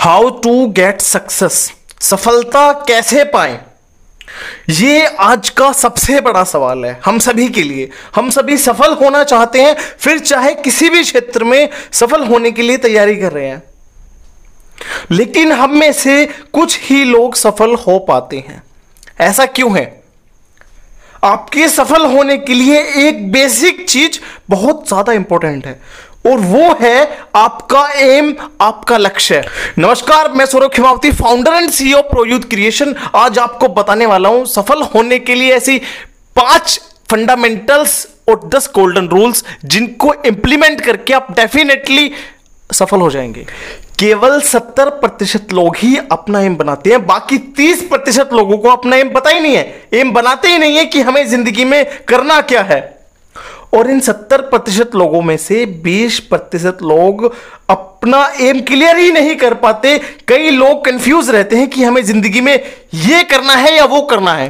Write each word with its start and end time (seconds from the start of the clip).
How 0.00 0.28
to 0.40 0.66
get 0.66 1.00
success 1.00 1.54
सफलता 2.00 2.72
कैसे 2.88 3.24
पाए? 3.24 3.58
ये 4.70 5.06
आज 5.20 5.48
का 5.50 5.70
सबसे 5.72 6.20
बड़ा 6.20 6.44
सवाल 6.44 6.84
है 6.84 7.00
हम 7.04 7.18
सभी 7.18 7.48
के 7.48 7.62
लिए। 7.62 7.90
हम 8.16 8.30
सभी 8.30 8.56
सफल 8.58 8.94
होना 8.94 9.22
चाहते 9.24 9.62
हैं, 9.62 9.74
फिर 9.74 10.18
चाहे 10.18 10.54
किसी 10.54 10.90
भी 10.90 11.02
क्षेत्र 11.02 11.44
में 11.44 11.68
सफल 11.92 12.24
होने 12.24 12.50
के 12.50 12.62
लिए 12.62 12.76
तैयारी 12.78 13.16
कर 13.16 13.32
रहे 13.32 13.48
हैं। 13.48 13.62
लेकिन 15.10 15.52
हम 15.52 15.78
में 15.78 15.92
से 15.92 16.24
कुछ 16.52 16.80
ही 16.82 17.04
लोग 17.04 17.34
सफल 17.34 17.74
हो 17.76 17.98
पाते 17.98 18.38
हैं। 18.38 18.62
ऐसा 19.20 19.46
क्यों 19.46 19.78
है? 19.78 20.02
आपके 21.24 21.68
सफल 21.68 22.06
होने 22.06 22.36
के 22.38 22.54
लिए 22.54 22.80
एक 23.08 23.30
बेसिक 23.32 23.88
चीज़ 23.88 24.18
बहुत 24.50 24.86
ज़्यादा 24.88 25.12
इंपॉर्टेंट 25.12 25.66
है। 25.66 25.80
और 26.24 26.40
वो 26.40 26.74
है 26.80 27.18
आपका 27.36 27.86
एम 27.98 28.34
आपका 28.60 28.96
लक्ष्य। 28.98 29.42
नमस्कार, 29.78 30.28
मैं 30.32 30.46
Saurabh 30.46 30.70
Khimavati 30.70 31.10
founder 31.12 31.52
and 31.52 31.70
CEO 31.70 32.00
ProYouth 32.02 32.40
Creation 32.40 32.94
आज 33.14 33.38
आपको 33.38 33.68
बताने 33.68 34.06
वाला 34.06 34.28
हूँ, 34.28 34.44
सफल 34.46 34.82
होने 34.84 35.18
के 35.18 35.34
लिए 35.34 35.54
ऐसी 35.54 35.78
पाँच 36.36 36.80
फंडामेंटल्स 37.10 38.06
और 38.28 38.48
दस 38.48 38.70
गोल्डन 38.74 39.08
रूल्स 39.08 39.44
जिनको 39.64 40.14
इंप्लीमेंट 40.26 40.80
करके 40.80 41.12
आप 41.12 41.32
डेफिनेटली 41.32 42.10
सफल 42.70 43.00
हो 43.00 43.10
जाएँगे। 43.10 43.46
केवल 43.98 44.40
सत्तर 44.42 44.90
प्रतिशत 44.90 45.52
लोग 45.52 45.76
ही 45.76 45.96
अपना 46.12 46.40
एम 46.40 46.56
बनाते 46.56 46.90
हैं, 46.90 47.06
बाकी 47.06 47.38
तीस 47.56 47.82
प्रतिशत 47.82 48.30
लोगों 48.32 48.58
को 48.58 48.68
अपना 48.68 48.96
एम 48.96 49.08
पता 49.08 49.30
ही 49.30 49.40
नहीं 49.40 49.56
है। 49.56 49.88
एम 49.94 50.12
बनाते 50.12 50.48
ही 50.48 50.58
नहीं 50.58 50.76
है 50.76 50.84
कि 50.84 51.00
हमें 51.00 51.26
ज़िंदगी 51.28 51.64
में 51.64 51.84
करना 52.08 52.40
क्या 52.42 52.62
है। 52.62 52.99
और 53.72 53.90
इन 53.90 54.00
सत्तर 54.00 54.40
प्रतिशत 54.42 54.94
लोगों 54.94 55.20
में 55.22 55.36
से 55.38 55.64
बीस 55.82 56.18
प्रतिशत 56.20 56.78
लोग 56.82 57.24
अपना 57.70 58.24
एम 58.40 58.60
क्लियर 58.62 58.96
ही 58.96 59.10
नहीं 59.12 59.34
कर 59.36 59.54
पाते। 59.56 59.98
कई 60.28 60.50
लोग 60.50 60.84
कंफ्यूज 60.84 61.30
रहते 61.30 61.56
हैं 61.56 61.68
कि 61.68 61.82
हमें 61.84 62.02
ज़िंदगी 62.04 62.40
में 62.40 62.54
यह 62.96 63.22
करना 63.30 63.54
है 63.54 63.76
या 63.76 63.84
वो 63.86 64.00
करना 64.02 64.34
है। 64.34 64.48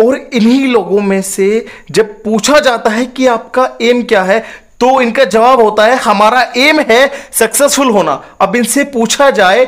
और 0.00 0.16
इन्हीं 0.16 0.66
लोगों 0.68 1.00
में 1.00 1.20
से 1.22 1.64
जब 1.90 2.12
पूछा 2.22 2.58
जाता 2.60 2.90
है 2.90 3.06
कि 3.06 3.26
आपका 3.28 3.68
एम 3.82 4.02
क्या 4.02 4.22
है 4.22 4.40
तो 4.80 5.00
इनका 5.00 5.24
जवाब 5.26 5.60
होता 5.60 5.84
है, 5.84 5.96
हमारा 5.96 6.42
एम 6.58 6.80
है 6.80 7.10
सक्सेसफुल 7.32 7.90
होना। 7.90 8.22
अब 8.40 8.56
इनसे 8.56 8.84
पूछा 8.86 9.30
जाए 9.32 9.64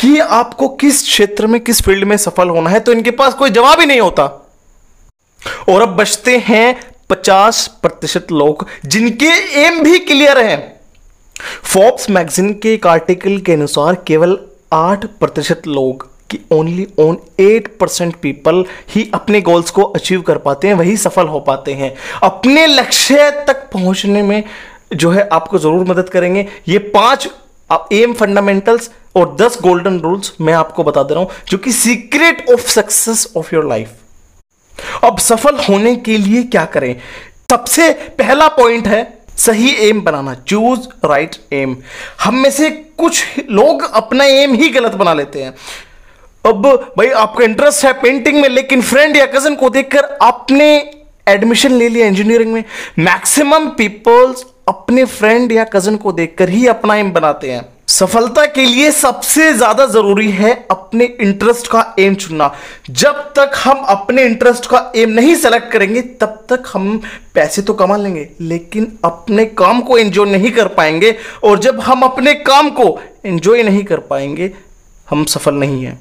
कि 0.00 0.18
आपको 0.18 0.68
किस 0.70 1.02
क्षेत्र 1.02 1.46
में, 1.46 1.60
किस 1.60 1.82
फ़ील्ड 1.82 2.04
में 2.04 2.16
सफल 2.16 2.48
होना 2.48 2.70
है 2.70 2.80
तो 2.80 2.92
इनके 2.92 3.10
पास 3.12 3.34
कोई 3.34 3.50
जवाब 3.50 3.80
ही 3.80 3.86
नहीं 3.86 4.00
होता। 4.00 4.24
और 5.68 5.82
अब 5.82 5.96
बचते 5.96 6.36
हैं 6.38 6.74
पचास 7.10 7.66
प्रतिशत 7.82 8.32
लोग 8.32 8.66
जिनके 8.86 9.30
एम 9.60 9.82
भी 9.84 9.98
क्लियर 10.00 10.38
हैं। 10.40 10.58
फोर्ब्स 11.64 12.10
मैगजीन 12.10 12.52
के 12.54 12.72
एक 12.74 12.86
आर्टिकल 12.86 13.38
के 13.38 13.52
अनुसार 13.52 13.94
केवल 14.06 14.38
आठ 14.72 15.04
प्रतिशत 15.20 15.66
लोग 15.68 16.08
कि 16.30 16.38
only 16.52 16.86
one 16.98 17.16
eight 17.40 17.68
percent 17.78 18.14
people 18.16 18.64
ही 18.94 19.08
अपने 19.14 19.40
गोल्स 19.40 19.70
को 19.70 19.82
अचीव 19.82 20.20
कर 20.22 20.38
पाते 20.38 20.68
हैं, 20.68 20.74
वही 20.74 20.96
सफल 20.96 21.26
हो 21.26 21.40
पाते 21.40 21.72
हैं। 21.74 21.94
अपने 22.22 22.66
लक्ष्य 22.66 23.30
तक 23.46 23.68
पहुँचने 23.72 24.22
में 24.22 24.42
जो 24.94 25.10
है 25.10 25.28
आपको 25.28 25.58
ज़रूर 25.58 25.86
मदद 25.88 26.08
करेंगे। 26.08 26.46
ये 26.68 26.78
पाँच 26.90 27.28
एम 27.92 28.12
फंडामेंटल्स 28.14 28.90
और 29.16 29.34
दस 29.36 29.58
गोल्डन 29.62 29.98
रूल्स 30.00 30.32
मैं 30.40 30.54
आपको 30.54 30.84
बता 30.84 31.02
दे 31.02 31.14
रहा 31.14 31.22
हूँ, 31.22 31.30
जो 31.48 31.58
कि 31.58 31.72
secret 31.72 32.48
of 32.50 32.68
success 32.70 33.32
of 33.36 33.54
your 33.54 33.68
life 33.68 33.96
अब 35.04 35.18
सफल 35.18 35.58
होने 35.58 35.94
के 35.96 36.16
लिए 36.16 36.42
क्या 36.42 36.64
करें? 36.64 36.94
सबसे 37.50 37.90
पहला 38.18 38.48
पॉइंट 38.48 38.86
है, 38.88 39.02
सही 39.36 39.74
एम 39.88 40.00
बनाना। 40.00 40.34
चूज़ 40.48 40.88
राइट 41.06 41.36
एम 41.52 41.76
हम 42.24 42.34
में 42.34 42.50
से 42.50 42.70
कुछ 42.70 43.24
लोग 43.50 43.82
अपना 43.92 44.24
एम 44.24 44.54
ही 44.54 44.68
गलत 44.68 44.94
बना 44.94 45.14
लेते 45.14 45.42
हैं। 45.42 45.54
अब 46.44 46.66
भाई, 46.98 47.08
आपका 47.08 47.44
इंटरेस्ट 47.44 47.84
है 47.84 47.92
पेंटिंग 47.92 48.40
में, 48.40 48.48
लेकिन 48.48 48.82
फ्रेंड 48.82 49.16
या 49.16 49.26
कज़न 49.26 49.54
को 49.54 49.70
देखकर 49.70 50.04
आपने 50.22 50.70
एडमिशन 51.28 51.72
ले 51.72 51.88
लिया 51.88 52.06
इंजीनियरिंग 52.06 52.52
में। 52.52 52.62
मैक्सिमम 52.98 53.68
पीपल्स 53.68 54.44
अपने 54.68 55.04
फ्रेंड 55.04 55.52
या 55.52 55.64
कज़न 55.64 55.96
को 55.96 56.12
देखकर 56.12 56.48
ही 56.48 56.66
अपना 56.66 56.96
एम 56.96 57.12
बनाते 57.12 57.50
हैं। 57.50 57.68
सफलता 57.90 58.44
के 58.46 58.64
लिए 58.64 58.90
सबसे 58.92 59.52
ज़्यादा 59.52 59.84
ज़रूरी 59.86 60.30
है 60.30 60.52
अपने 60.70 61.04
इंटरेस्ट 61.20 61.66
का 61.68 61.84
एम 61.98 62.14
चुनना। 62.14 62.50
जब 62.90 63.22
तक 63.36 63.52
हम 63.56 63.78
अपने 63.88 64.24
इंटरेस्ट 64.24 64.66
का 64.66 64.80
एम 64.96 65.10
नहीं 65.10 65.34
सेलेक्ट 65.36 65.70
करेंगे, 65.72 66.02
तब 66.02 66.44
तक 66.50 66.70
हम 66.72 67.00
पैसे 67.34 67.62
तो 67.62 67.74
कमा 67.74 67.96
लेंगे, 67.96 68.28
लेकिन 68.40 68.86
अपने 69.04 69.44
काम 69.46 69.80
को 69.80 69.98
एंजॉय 69.98 70.30
नहीं 70.30 70.50
कर 70.52 70.68
पाएँगे 70.70 71.14
और 71.44 71.58
जब 71.58 71.80
हम 71.80 72.02
अपने 72.02 72.34
काम 72.36 72.70
को 72.70 72.98
एंजॉय 73.26 73.62
नहीं 73.62 73.84
कर 73.84 74.00
पाएँगे, 74.06 74.52
हम 75.08 75.24
सफल 75.26 75.54
नहीं 75.54 75.84
हैं। 75.84 75.98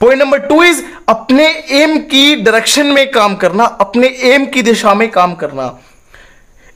पॉइंट 0.00 0.22
नंबर 0.22 0.38
टू 0.40 0.62
इज़ 0.64 0.82
अपने 1.08 1.48
एम 1.74 1.98
की 2.00 2.36
डायरेक्शन 2.36 2.86
में 2.88 3.10
काम 3.10 3.34
करना, 3.36 3.64
अपने 3.64 4.16
एम 4.24 4.46
की 4.46 4.62
दिशा 4.62 4.94
में 4.94 5.10
काम 5.10 5.34
करना। 5.34 5.78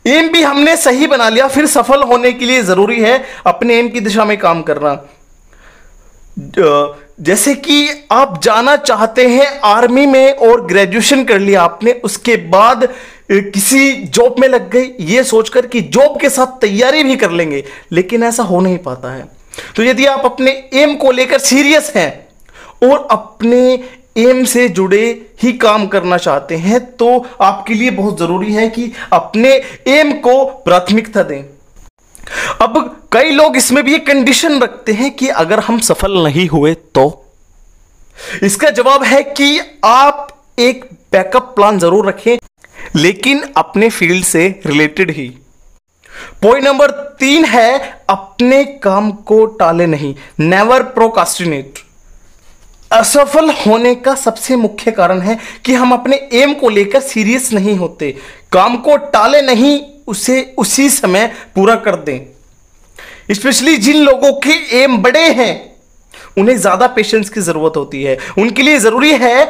एम 0.05 0.29
भी 0.29 0.43
हमने 0.43 0.77
सही 0.77 1.07
बना 1.07 1.29
लिया, 1.29 1.47
फिर 1.49 1.67
सफल 1.67 2.03
होने 2.03 2.33
के 2.33 2.45
लिए 2.45 2.63
ज़रूरी 2.63 3.01
है 3.01 3.23
अपने 3.47 3.79
एम 3.79 3.89
की 3.89 4.01
दिशा 4.01 4.25
में 4.25 4.37
काम 4.39 4.63
करना। 4.63 4.95
जैसे 7.21 7.55
कि 7.57 8.07
आप 8.13 8.41
जाना 8.43 8.77
चाहते 8.77 9.27
हैं, 9.29 9.47
आर्मी 9.65 10.07
में 10.07 10.33
और 10.33 10.65
ग्रेजुएशन 10.67 11.25
कर 11.25 11.39
लिया 11.39 11.63
आपने, 11.63 11.93
उसके 11.95 12.37
बाद 12.37 12.89
किसी 13.31 13.93
जॉब 13.93 14.37
में 14.39 14.49
लग 14.49 14.69
गई, 14.71 14.91
ये 15.01 15.23
सोचकर 15.25 15.67
कि 15.67 15.81
जॉब 15.81 16.19
के 16.21 16.31
साथ 16.31 16.61
तैयारी 16.61 17.03
भी 17.05 17.17
कर 17.17 17.31
लेंगे, 17.31 17.65
लेकिन 17.93 18.23
ऐसा 18.23 18.43
हो 18.43 18.61
नहीं 18.61 18.79
पाता 18.81 19.13
है। 19.13 19.27
तो 19.77 19.83
यदि 19.83 20.07
आप 20.07 20.25
अपने 20.25 20.51
एम 20.75 20.95
को 20.97 21.11
लेकर 21.13 21.39
सीरियस 21.41 21.93
हैं 21.97 22.27
और 22.85 23.07
अपने 23.11 23.79
एम 24.17 24.45
से 24.45 24.69
जुड़े 24.71 25.05
ही 25.43 25.53
काम 25.59 25.87
करना 25.87 26.17
चाहते 26.19 26.57
हैं 26.57 26.81
तो 26.93 27.07
आपके 27.43 27.75
लिए 27.75 27.91
बहुत 27.93 28.19
ज़रूरी 28.19 28.53
है 28.53 28.69
कि 28.69 28.91
अपने 29.13 29.51
एम 29.89 30.13
को 30.21 30.45
प्राथमिकता 30.65 31.23
दें। 31.23 31.43
अब 32.61 32.79
कई 33.13 33.31
लोग 33.31 33.57
इसमें 33.57 33.83
भी 33.85 33.95
एक 33.95 34.07
कंडीशन 34.07 34.61
रखते 34.63 34.93
हैं 34.93 35.11
कि 35.13 35.29
अगर 35.37 35.61
हम 35.61 35.79
सफल 35.83 36.23
नहीं 36.25 36.49
हुए 36.49 36.75
तो। 36.95 37.05
इसका 38.43 38.71
जवाब 38.71 39.03
है 39.05 39.23
कि 39.23 39.59
आप 39.85 40.29
एक 40.59 40.85
बैकअप 41.13 41.53
प्लान 41.57 41.79
ज़रूर 41.79 42.09
रखें, 42.09 42.37
लेकिन 42.97 43.43
अपने 43.57 43.89
फ़ील्ड 43.91 44.25
से 44.25 44.49
रिलेटेड 44.67 45.11
ही। 45.11 45.29
पॉइंट 46.43 46.65
नंबर 46.65 46.91
तीन 47.21 47.45
है, 47.45 47.79
अपने 48.11 48.65
काम 48.83 49.11
को 49.23 49.45
टाले 49.57 49.87
नहीं, 49.87 50.15
नेवर 50.41 50.83
प्रोकास्टिनेट। 50.93 51.84
असफल 52.95 53.51
होने 53.57 53.95
का 53.95 54.15
सबसे 54.15 54.57
मुख्य 54.57 54.91
कारण 54.91 55.21
है 55.21 55.39
कि 55.65 55.75
हम 55.75 55.93
अपने 55.93 56.17
एम 56.33 56.53
को 56.55 56.69
लेकर 56.69 57.01
सीरियस 57.01 57.53
नहीं 57.53 57.77
होते। 57.77 58.11
काम 58.53 58.77
को 58.77 58.97
टाले 58.97 59.41
नहीं, 59.43 59.81
उसे, 60.07 60.55
उसी 60.59 60.89
समय 60.91 61.27
पूरा 61.55 61.75
कर 61.77 61.97
दें। 61.97 63.35
स्पेशली 63.35 63.77
जिन 63.77 63.97
लोगों 63.97 64.33
के 64.41 64.83
एम 64.83 64.97
बड़े 65.03 65.29
हैं, 65.33 65.75
उन्हें 66.39 66.57
ज़्यादा 66.57 66.87
पेशेंस 66.87 67.31
की 67.31 67.41
ज़रूरत 67.41 67.77
होती 67.77 68.03
है। 68.03 68.17
उनके 68.39 68.63
लिए 68.63 68.79
ज़रूरी 68.79 69.13
है 69.15 69.45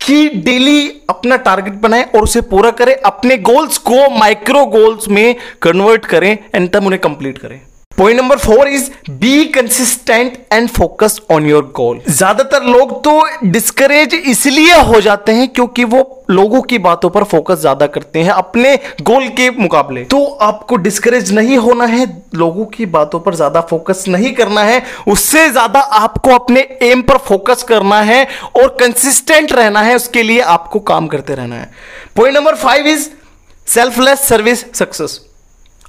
कि 0.00 0.28
डेली 0.36 0.88
अपना 1.10 1.36
टारगेट 1.38 1.74
बनाएँ 1.80 2.04
और 2.04 2.22
उसे 2.22 2.40
पूरा 2.42 2.70
करें। 2.72 2.94
अपने 2.96 3.36
गोल्स 3.38 3.78
को 3.78 4.08
माइक्रो 4.10 4.64
गोल्स 4.68 5.08
में 5.08 5.34
कन्वर्ट 5.62 6.06
करें 6.06 6.30
एंड 6.54 6.70
तब 6.70 6.86
उन्हें 6.86 7.00
कंप्लीट 7.00 7.38
करें। 7.38 7.60
Point 8.00 8.18
number 8.18 8.38
four 8.38 8.68
is 8.68 8.88
be 9.12 9.44
consistent 9.54 10.36
and 10.52 10.68
focus 10.68 11.20
on 11.30 11.46
your 11.46 11.64
goal 11.76 12.00
ज़्यादातर 12.08 12.62
लोग 12.64 12.92
तो 13.04 13.12
डिस्करेज 13.46 14.14
इसलिए 14.14 14.78
हो 14.82 15.00
जाते 15.00 15.32
हैं 15.32 15.48
क्योंकि 15.48 15.84
वो 15.84 16.00
लोगों 16.30 16.62
की 16.62 16.78
बातों 16.78 17.10
पर 17.10 17.24
फोकस 17.24 17.58
ज़्यादा 17.60 17.86
करते 17.88 18.18
हैं, 18.18 18.30
अपने 18.30 18.74
गोल 19.02 19.28
के 19.30 19.50
मुकाबले। 19.50 20.04
तो 20.06 20.24
आपको 20.42 20.76
डिस्करेज 20.78 21.32
नहीं 21.34 21.56
होना 21.58 21.86
है, 21.86 22.06
लोगों 22.34 22.64
की 22.66 22.86
बातों 22.88 23.20
पर 23.20 23.34
ज़्यादा 23.34 23.60
फोकस 23.70 24.04
नहीं 24.08 24.32
करना 24.34 24.62
है, 24.62 24.82
उससे 25.08 25.48
ज़्यादा 25.50 25.80
आपको 25.80 26.34
अपने 26.34 26.66
एम 26.82 27.02
पर 27.02 27.18
फोकस 27.26 27.62
करना 27.68 28.00
है 28.02 28.26
और 28.56 28.76
कंसिस्टेंट 28.80 29.52
रहना 29.52 29.82
है, 29.82 29.96
उसके 29.96 30.22
लिए 30.22 30.40
आपको 30.50 30.80
काम 30.88 31.06
करते 31.08 31.34
रहना 31.34 31.56
है। 31.56 31.70
Point 32.16 32.36
number 32.36 32.54
five 32.58 32.86
is 32.88 33.08
selfless 33.66 34.28
service 34.28 34.64
success 34.76 35.24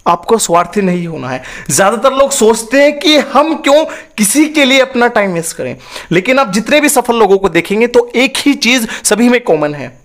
आपको 0.06 0.38
स्वार्थी 0.40 0.82
नहीं 0.82 1.08
होना 1.08 1.30
है। 1.30 1.42
ज़्यादातर 1.70 2.14
लोग 2.14 2.32
सोचते 2.32 2.82
हैं 2.82 2.98
कि 3.00 3.16
हम 3.34 3.54
क्यों 3.56 3.84
किसी 4.18 4.48
के 4.50 4.66
लिए 4.66 4.80
अपना 4.82 5.08
टाइम 5.10 5.34
वेस्ट 5.34 5.56
करें। 5.58 5.76
लेकिन 6.12 6.40
आप 6.40 6.52
जितने 6.54 6.80
भी 6.82 6.90
सफल 6.90 7.20
लोगों 7.20 7.38
को 7.38 7.50
देखेंगे 7.50 7.88
तो 7.88 8.10
एक 8.16 8.38
ही 8.38 8.54
चीज़ 8.56 8.88
सभी 9.04 9.30
में 9.30 9.44
कॉमन 9.44 9.74
है, 9.76 10.00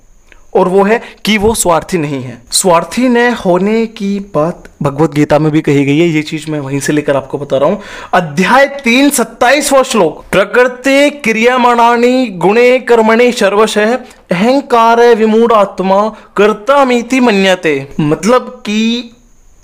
और 0.54 0.68
वो 0.68 0.82
है 0.84 1.00
कि 1.24 1.36
वो 1.38 1.54
स्वार्थी 1.54 1.98
नहीं 1.98 2.22
है। 2.22 2.40
स्वार्थी 2.52 3.08
न 3.08 3.26
होने 3.36 3.86
की 3.88 4.18
बात 4.34 4.68
भगवत 4.82 5.12
गीता 5.12 5.38
में 5.38 5.50
भी 5.52 5.60
कही 5.60 5.84
गई 5.84 5.98
है। 5.98 6.06
ये 6.06 6.22
चीज़ 6.22 6.50
मैं 6.50 6.60
वहीं 6.60 6.80
से 6.80 6.92
लेकर 6.92 7.16
आपको 7.16 7.38
बता 7.38 7.58
रहा 7.58 7.68
हूँ। 7.68 7.80
अध्याय 8.14 8.66
तीन, 8.78 9.10
सत्ताईस 9.10 9.72
श्लोक 9.84 10.24
प्रकृति 10.32 11.10
क्रियामणानी 11.24 12.26
गुणे 12.36 12.78
कर्मणे 12.80 13.30
सर्वश, 13.32 13.76
अहंकार 13.78 15.00
विमूढ़ 15.14 15.52
आत्मा 15.52 16.08
कर्ता 16.36 16.84
मीति 16.84 17.20
मन्यते। 17.20 17.86
मतलब 18.00 18.48
कि 18.66 19.12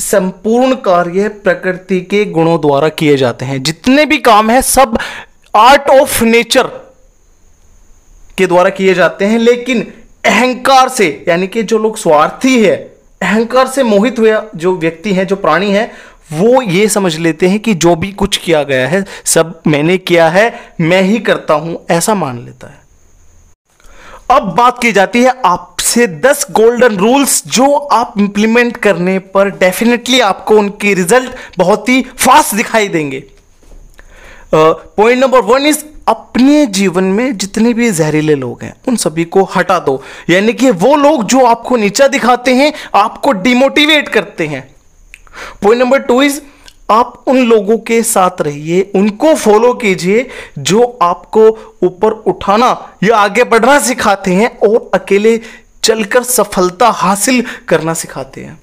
संपूर्ण 0.02 0.74
कार्य 0.74 1.28
प्रकृति 1.28 2.00
के 2.00 2.24
गुणों 2.24 2.60
द्वारा 2.60 2.88
किए 2.88 3.16
जाते 3.16 3.44
हैं। 3.44 3.62
जितने 3.62 4.06
भी 4.06 4.18
काम 4.18 4.50
है, 4.50 4.62
सब 4.62 4.98
आर्ट 5.56 5.90
ऑफ़ 5.90 6.24
नेचर 6.24 6.62
के 8.38 8.46
द्वारा 8.46 8.70
किए 8.70 8.94
जाते 8.94 9.24
हैं। 9.24 9.38
लेकिन 9.38 9.92
अहंकार 10.24 10.88
से, 10.88 11.24
यानी 11.28 11.46
कि 11.46 11.62
जो 11.62 11.78
लोग 11.78 11.96
स्वार्थी 11.96 12.64
है, 12.64 12.76
अहंकार 13.22 13.66
से 13.66 13.82
मोहित 13.82 14.18
हुए 14.18 14.36
जो 14.56 14.76
व्यक्ति 14.76 15.12
हैं, 15.12 15.26
जो 15.26 15.36
प्राणी 15.36 15.70
हैं, 15.70 15.92
वो 16.32 16.62
ये 16.62 16.88
समझ 16.88 17.16
लेते 17.16 17.48
हैं 17.48 17.60
कि 17.60 17.74
जो 17.74 17.96
भी 17.96 18.12
कुछ 18.12 18.36
किया 18.36 18.62
गया 18.62 18.88
है, 18.88 19.04
सब 19.24 19.60
मैंने 19.66 19.98
किया 19.98 20.28
है, 20.28 20.74
मैं 20.80 21.02
ही 21.02 21.18
करता 21.18 21.54
हूँ, 21.54 21.86
ऐसा 21.90 22.14
मान 22.14 22.44
लेता 22.44 22.66
है। 22.66 22.82
अब 24.30 24.42
बात 24.42 24.82
की 24.82 24.92
जाती 24.92 25.22
है 25.22 25.30
आपसे 25.92 26.06
10 26.20 26.46
गोल्डन 26.50 26.96
रूल्स 26.96 27.42
जो 27.46 27.66
आप 27.92 28.14
इंप्लीमेंट 28.18 28.76
करने 28.76 29.18
पर 29.34 29.48
डेफिनेटली 29.60 30.20
आपको 30.20 30.54
उनके 30.58 30.92
रिज़ल्ट 30.94 31.32
बहुत 31.58 31.88
ही 31.88 32.00
फास्ट 32.18 32.54
दिखाई 32.54 32.88
देंगे। 32.88 33.22
पॉइंट 34.54 35.20
नंबर 35.20 35.40
वन 35.42 35.66
इज़ 35.66 35.84
अपने 36.08 36.64
जीवन 36.68 37.04
में 37.04 37.36
जितने 37.36 37.72
भी 37.74 37.90
जहरीले 37.90 38.34
लोग 38.34 38.62
हैं, 38.62 38.74
उन 38.88 38.96
सभी 38.96 39.24
को 39.26 39.42
हटा 39.56 39.78
दो। 39.78 40.02
यानी 40.30 40.52
कि 40.52 40.70
वो 40.70 40.94
लोग 40.96 41.24
जो 41.24 41.44
आपको 41.46 41.76
नीचा 41.76 42.06
दिखाते 42.08 42.54
हैं, 42.54 42.72
आपको 42.94 43.32
डिमोटिवेट 43.42 44.08
करते 44.08 44.46
हैं। 44.46 44.64
पॉइंट 45.62 45.82
नंबर 45.82 45.98
टू 46.00 46.20
इज़ 46.22 46.40
आप 46.90 47.22
उन 47.26 47.38
लोगों 47.38 47.76
के 47.78 48.02
साथ 48.02 48.40
रहिए, 48.40 48.80
उनको 48.94 49.34
फॉलो 49.34 49.72
कीजिए 49.74 50.26
जो 50.58 50.98
आपको 51.02 51.46
ऊपर 51.82 52.12
उठाना 52.26 52.68
या 53.04 53.16
आगे 53.16 53.44
बढ़ना 53.44 53.78
सिखाते 53.80 54.30
हैं 54.32 54.58
और 54.60 54.90
अकेले 54.94 55.40
चलकर 55.84 56.22
सफलता 56.22 56.88
हासिल 56.90 57.44
करना 57.68 57.94
सिखाते 57.94 58.40
हैं। 58.40 58.60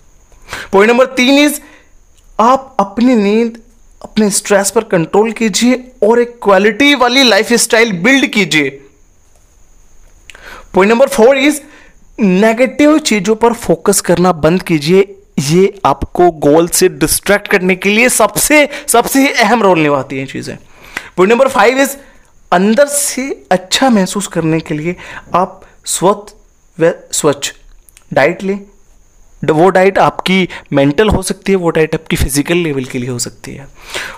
पॉइंट 0.72 0.92
नंबर 0.92 1.06
तीन 1.16 1.38
इज़ 1.40 1.60
आप 2.40 2.76
अपनी 2.80 3.16
नींद, 3.16 3.58
अपने 4.02 4.30
स्ट्रेस 4.30 4.72
पर 4.72 4.84
कंट्रोल 4.92 5.32
कीजिए 5.32 5.84
और 6.04 6.20
एक 6.20 6.40
क्वालिटी 6.44 6.94
वाली 6.96 7.24
लाइफ 7.24 7.54
स्टाइल 7.56 7.92
बिल्ड 8.04 8.26
कीजिए। 8.34 8.70
Point 10.74 10.92
number 10.92 11.08
four 11.10 11.38
is 11.38 11.62
negative 12.20 12.98
चीज़ों 13.00 13.36
पर 13.36 13.54
फोकस 13.56 14.02
करना 14.02 14.32
बंद 14.40 14.64
कीजिए। 14.64 15.16
ये 15.42 15.80
आपको 15.86 16.30
गोल 16.42 16.68
से 16.70 16.88
डिस्ट्रैक्ट 16.90 17.48
करने 17.48 17.76
के 17.76 17.90
लिए 17.90 18.10
सबसे 18.10 18.68
सबसे 18.88 19.28
अहम 19.34 19.62
रोल 19.64 19.80
निभाती 19.80 20.18
हैं 20.18 20.26
चीज़ें। 20.28 20.58
पॉइंट 21.18 21.32
नंबर 21.32 21.48
फाइव 21.50 21.78
इज़ 21.82 21.96
अंदर 22.52 22.88
से 22.88 23.30
अच्छा 23.52 23.90
महसूस 23.90 24.28
करने 24.28 24.60
के 24.60 24.74
लिए 24.74 24.96
आप 25.36 25.62
स्वच्छ 25.88 26.34
व 26.80 26.94
स्वच्छ। 27.12 27.54
डाइट 28.14 28.44
लें। 28.44 28.60
वो 29.42 29.70
डाइट 29.70 29.98
आपकी 30.00 30.48
मेंटल 30.74 31.10
हो 31.10 31.22
सकती 31.22 31.52
है, 31.52 31.58
वो 31.58 31.70
डाइट 31.70 31.96
आपकी 31.96 32.16
फ़िज़िकल 32.16 32.58
लेवल 32.58 32.86
के 32.86 33.00
लिए 33.00 33.10
हो 33.10 33.20
सकती 33.20 33.54
है। 33.54 33.68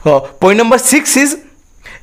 पॉइंट 0.07 0.59
नंबर 0.59 0.77
सिक्स 0.79 1.17
इज़ 1.17 1.35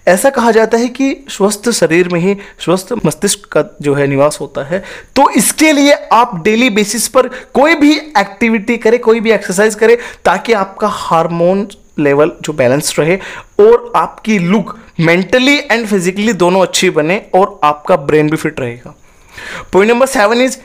ऐसा 0.09 0.31
कहा 0.31 0.51
जाता 0.51 0.79
है 0.79 0.89
कि 0.89 1.17
स्वस्थ 1.31 1.69
शरीर 1.71 2.09
में 2.09 2.19
ही 2.21 2.37
स्वस्थ 2.61 2.93
मस्तिष्क 3.07 3.49
का 3.53 3.65
जो 3.83 3.95
है 3.95 4.07
निवास 4.07 4.39
होता 4.41 4.65
है। 4.65 4.83
तो 5.17 5.29
इसके 5.31 5.73
लिए 5.73 5.93
आप 6.13 6.41
डेली 6.45 6.71
बेसिस 6.71 7.09
पर 7.09 7.29
कोई 7.55 7.75
भी 7.75 7.93
एक्टिविटी 7.97 8.77
करें, 8.77 8.99
कोई 9.01 9.21
भी 9.21 9.33
एक्सरसाइज 9.33 9.75
करें, 9.75 9.97
ताकि 10.25 10.53
आपका 10.53 10.89
हार्मोन 10.89 11.67
लेवल 11.99 12.33
जो 12.43 12.53
बैलेंस 12.53 12.95
रहे 12.99 13.17
और 13.61 13.93
आपकी 13.97 14.39
लुक 14.39 14.77
मेंटली 15.01 15.57
एंड 15.61 15.87
फिजिकली 15.87 16.33
दोनों 16.35 16.63
अच्छी 16.63 16.91
बने 16.91 17.19
और 17.35 17.59
आपका 17.65 17.97
ब्रेन 17.99 18.31
भी 18.31 18.37
फिट 18.37 18.61
रहेगा। 18.61 18.95
पॉइंट 19.73 19.91
नंबर 19.91 20.07
सेवन 20.07 20.41
इज़ 20.43 20.57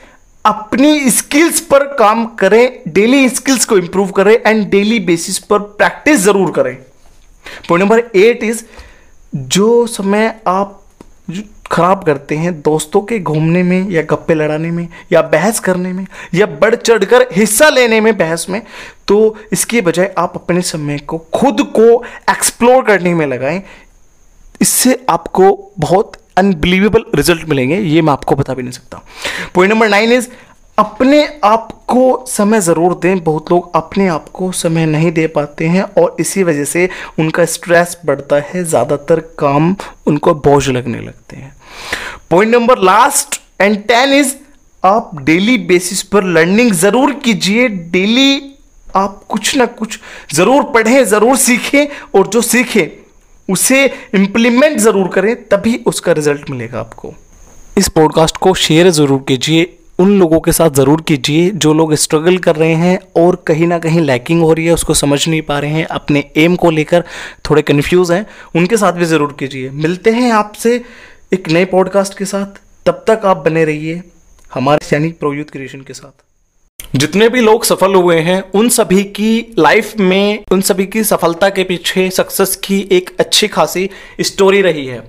अपनी 0.45 1.09
स्किल्स 1.11 1.59
पर 1.61 1.83
काम 1.95 2.25
करें 2.35 2.93
डेली 2.93 3.27
स्किल्स 3.29 3.65
को 3.65 3.77
इंप्रूव 3.77 4.11
करें 4.11 4.33
एंड 4.37 4.69
डेली 4.69 4.99
बेसिस 5.01 5.37
पर 5.39 5.59
प्रैक्टिस 5.59 6.19
ज़रूर 6.19 6.51
करें। 6.51 6.75
पॉइंट 7.69 7.83
नंबर 7.83 8.03
एट 8.15 8.43
इज़ 8.43 8.63
जो 9.35 9.85
समय 9.87 10.33
आप 10.47 10.79
खराब 11.71 12.03
करते 12.03 12.35
हैं, 12.35 12.51
दोस्तों 12.61 13.01
के 13.01 13.19
घूमने 13.19 13.61
में 13.63 13.89
या 13.89 14.01
गप्पे 14.01 14.33
लड़ाने 14.33 14.71
में 14.71 14.87
या 15.11 15.21
बहस 15.23 15.59
करने 15.59 15.93
में 15.93 16.05
या 16.33 16.45
बढ़ 16.45 16.75
चढ़कर 16.75 17.27
हिस्सा 17.35 17.69
लेने 17.69 18.01
में 18.01 18.17
बहस 18.17 18.45
में 18.49 18.61
तो 19.07 19.35
इसके 19.53 19.81
बजाय 19.81 20.13
आप 20.17 20.33
अपने 20.35 20.61
समय 20.61 20.97
को, 20.99 21.17
खुद 21.33 21.61
को 21.75 22.03
एक्सप्लोर 22.31 22.83
करने 22.85 23.13
में 23.13 23.25
लगाएँ। 23.27 23.61
इससे 24.61 25.05
आपको 25.09 25.71
बहुत 25.79 26.11
अनबिलीवेबल 26.37 27.05
रिज़ल्ट 27.15 27.47
मिलेंगे, 27.49 27.77
ये 27.77 28.01
मैं 28.01 28.13
आपको 28.13 28.35
बता 28.35 28.53
भी 28.53 28.63
नहीं 28.63 28.71
सकता। 28.71 29.01
पॉइंट 29.55 29.73
नंबर 29.73 29.89
नाइन 29.89 30.11
इज़ 30.11 30.27
अपने 30.77 31.25
आप 31.43 31.67
को 31.87 32.25
समय 32.27 32.61
ज़रूर 32.61 32.93
दें, 33.01 33.23
बहुत 33.23 33.51
लोग 33.51 33.75
अपने 33.75 34.07
आप 34.07 34.29
को 34.33 34.51
समय 34.53 34.85
नहीं 34.85 35.11
दे 35.11 35.25
पाते 35.29 35.65
हैं 35.67 35.83
और 35.93 36.15
इसी 36.19 36.43
वजह 36.43 36.63
से 36.65 36.87
उनका 37.19 37.45
स्ट्रेस 37.47 37.97
बढ़ता 38.05 38.35
है, 38.45 38.63
ज़्यादातर 38.63 39.19
काम 39.39 39.75
उनको 40.07 40.33
बोझ 40.35 40.69
लगने 40.69 41.01
लगते 41.01 41.35
हैं। 41.35 41.55
Point 42.29 42.55
number 42.55 42.79
last 42.81 43.39
and 43.61 43.77
ten 43.87 44.13
is 44.13 44.33
आप 44.83 45.11
डेली 45.21 45.57
बेसिस 45.67 46.01
पर 46.03 46.23
लर्निंग 46.25 46.71
ज़रूर 46.73 47.13
कीजिए 47.25 47.67
डेली 47.67 48.41
आप 48.95 49.21
कुछ 49.29 49.55
ना 49.57 49.65
कुछ 49.67 49.99
ज़रूर 50.33 50.63
पढ़ें, 50.63 51.03
ज़रूर 51.05 51.37
सीखें 51.37 51.87
और 52.15 52.27
जो 52.27 52.41
सीखें 52.41 53.02
उसे 53.53 53.85
इंप्लीमेंट 54.15 54.79
ज़रूर 54.79 55.07
करें, 55.07 55.35
तभी 55.45 55.75
उसका 55.87 56.11
रिज़ल्ट 56.13 56.49
मिलेगा 56.49 56.79
आपको। 56.79 57.13
इस 57.77 57.87
पॉडकास्ट 57.89 58.37
को 58.37 58.53
शेयर 58.55 58.89
ज़रूर 58.91 59.23
कीजिए, 59.27 59.71
उन 59.99 60.17
लोगों 60.19 60.39
के 60.39 60.51
साथ 60.51 60.69
ज़रूर 60.71 61.01
कीजिए 61.01 61.49
जो 61.55 61.73
लोग 61.73 61.93
स्ट्रगल 61.95 62.37
कर 62.37 62.55
रहे 62.55 62.73
हैं 62.75 62.97
और 63.17 63.35
कहीं 63.47 63.67
ना 63.67 63.77
कहीं 63.79 64.01
लैकिंग 64.01 64.41
हो 64.41 64.51
रही 64.53 64.65
है, 64.65 64.73
उसको 64.73 64.93
समझ 64.93 65.27
नहीं 65.27 65.41
पा 65.41 65.59
रहे 65.59 65.71
हैं, 65.71 65.85
अपने 65.87 66.23
एम 66.37 66.55
को 66.55 66.71
लेकर 66.71 67.03
थोड़े 67.49 67.61
कन्फ्यूज़ 67.61 68.13
हैं, 68.13 68.25
उनके 68.55 68.77
साथ 68.77 68.93
भी 68.93 69.05
ज़रूर 69.05 69.35
कीजिए। 69.39 69.69
मिलते 69.71 70.11
हैं 70.11 70.31
आपसे 70.33 70.81
एक 71.33 71.49
नए 71.49 71.65
पॉडकास्ट 71.67 72.17
के 72.17 72.25
साथ, 72.25 72.59
तब 72.85 73.03
तक 73.07 73.25
आप 73.25 73.43
बने 73.45 73.65
रहिए 73.65 74.01
हमारे 74.51 74.85
सैनिक 74.85 75.19
प्रोयुत 75.19 75.49
क्रिएशन 75.49 75.81
के 75.81 75.93
साथ। 75.93 76.11
जितने 76.95 77.29
भी 77.29 77.41
लोग 77.41 77.63
सफल 77.63 77.95
हुए 77.95 78.19
हैं, 78.19 78.41
उन 78.51 78.69
सभी 78.69 79.03
की 79.03 79.53
लाइफ 79.59 79.93
में, 79.99 80.43
उन 80.51 80.61
सभी 80.61 80.85
की 80.85 81.03
सफलता 81.03 81.49
के 81.49 81.63
पीछे 81.63 82.09
सक्सेस 82.09 82.55
की 82.55 82.87
एक 82.91 83.09
अच्छी 83.19 83.47
खासी 83.47 83.89
स्टोरी 84.21 84.61
रही 84.61 84.85
है। 84.85 85.03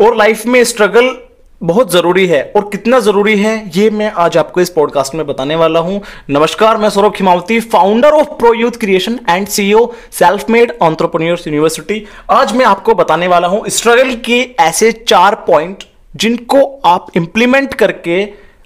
और 0.00 0.16
लाइफ 0.16 0.46
में 0.46 0.64
स्ट्रगल 0.64 1.16
बहुत 1.62 1.92
ज़रूरी 1.92 2.26
है। 2.26 2.52
और 2.56 2.68
कितना 2.72 3.00
ज़रूरी 3.00 3.36
है, 3.38 3.70
ये 3.76 3.90
मैं 3.90 4.12
आज 4.12 4.36
आपको 4.36 4.60
इस 4.60 4.70
पॉडकास्ट 4.70 5.14
में 5.14 5.26
बताने 5.26 5.56
वाला 5.56 5.80
हूँ। 5.80 6.00
नमस्कार, 6.30 6.76
मैं 6.76 6.90
Saurabh 6.90 7.12
Khimavati 7.12 7.60
founder 7.60 8.10
of 8.10 8.28
pro 8.28 8.52
youth 8.54 8.70
creation 8.70 9.18
and 9.30 9.48
CEO 9.48 9.86
self 10.12 10.50
made 10.50 10.72
entrepreneurs 10.82 11.46
university 11.46 12.04
आज 12.30 12.52
मैं 12.56 12.66
आपको 12.66 12.94
बताने 12.94 13.26
वाला 13.26 13.48
हूँ 13.48 13.68
स्ट्रगल 13.68 14.14
के 14.14 14.40
ऐसे 14.60 14.92
चार 14.92 15.34
पॉइंट 15.34 15.84
जिनको 16.16 16.64
आप 16.84 17.06
इंप्लीमेंट 17.16 17.74
करके 17.74 18.22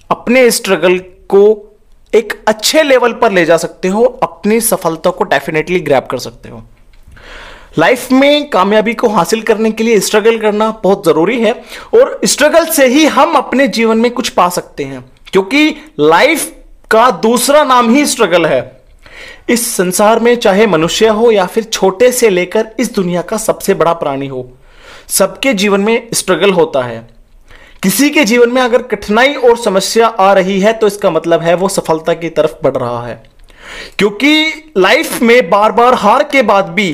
अपने 0.09 0.49
स्ट्रगल 0.51 0.97
को 1.29 1.70
एक 2.13 2.33
अच्छे 2.47 2.83
लेवल 2.83 3.13
पर 3.13 3.31
ले 3.31 3.45
जा 3.45 3.57
सकते 3.57 3.87
हो, 3.87 4.03
अपनी 4.23 4.59
सफलता 4.61 5.09
को 5.09 5.23
डेफिनेटली 5.23 5.79
ग्रैप 5.79 6.07
कर 6.07 6.17
सकते 6.17 6.49
हो। 6.49 6.63
लाइफ 7.77 8.11
में 8.11 8.49
कामयाबी 8.49 8.93
को 8.93 9.07
हासिल 9.07 9.41
करने 9.41 9.71
के 9.71 9.83
लिए 9.83 9.99
स्ट्रगल 9.99 10.37
करना 10.39 10.69
बहुत 10.83 11.05
ज़रूरी 11.05 11.39
है 11.39 11.51
और 11.93 12.19
स्ट्रगल 12.25 12.65
से 12.67 12.87
ही 12.87 13.05
हम 13.07 13.35
अपने 13.35 13.67
जीवन 13.69 13.97
में 13.97 14.09
कुछ 14.11 14.29
पा 14.29 14.47
सकते 14.49 14.83
हैं, 14.83 15.03
क्योंकि 15.31 15.75
लाइफ 15.99 16.51
का 16.91 17.09
दूसरा 17.21 17.63
नाम 17.63 17.93
ही 17.95 18.05
स्ट्रगल 18.05 18.45
है। 18.45 18.61
इस 19.49 19.75
संसार 19.75 20.19
में 20.19 20.35
चाहे 20.35 20.65
मनुष्य 20.67 21.07
हो 21.09 21.31
या 21.31 21.45
फिर 21.45 21.63
छोटे 21.63 22.11
से 22.11 22.29
लेकर 22.29 22.67
इस 22.79 22.93
दुनिया 22.93 23.21
का 23.21 23.37
सबसे 23.37 23.73
बड़ा 23.73 23.93
प्राणी 23.93 24.27
हो, 24.27 24.49
सबके 25.09 25.53
जीवन 25.53 25.81
में 25.81 26.07
स्ट्रगल 26.13 26.51
होता 26.51 26.83
है। 26.83 27.07
किसी 27.83 28.09
के 28.09 28.23
जीवन 28.23 28.49
में 28.49 28.61
अगर 28.61 28.81
कठिनाई 28.81 29.33
और 29.33 29.57
समस्या 29.57 30.07
आ 30.07 30.31
रही 30.33 30.59
है 30.59 30.73
तो 30.73 30.87
इसका 30.87 31.09
मतलब 31.09 31.41
है 31.41 31.53
वो 31.53 31.69
सफलता 31.69 32.13
की 32.13 32.29
तरफ़ 32.29 32.53
बढ़ 32.63 32.77
रहा 32.77 33.07
है। 33.07 33.23
क्योंकि 33.99 34.73
लाइफ 34.77 35.21
में 35.21 35.49
बार 35.49 35.71
बार 35.71 35.93
हार 35.93 36.23
के 36.23 36.41
बाद 36.41 36.69
भी 36.69 36.89